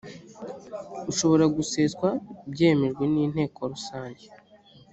ushobora 1.11 1.45
guseswa 1.55 2.09
byemejwe 2.51 3.03
n’inteko 3.13 3.59
rusange 3.71 4.25